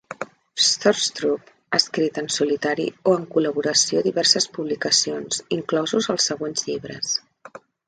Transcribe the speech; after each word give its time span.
Stroustrup 0.67 1.51
ha 1.73 1.79
escrit 1.81 2.17
en 2.21 2.29
solitari 2.37 2.87
o 3.11 3.13
en 3.19 3.29
col·laboració 3.37 4.03
diverses 4.09 4.49
publicacions, 4.57 5.43
inclosos 5.61 6.11
els 6.17 6.29
següents 6.33 6.67
llibres. 6.73 7.17